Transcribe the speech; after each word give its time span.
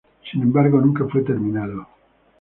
Sin 0.31 0.41
embargo, 0.41 0.81
nunca 0.81 1.05
fue 1.07 1.21
terminado. 1.21 1.85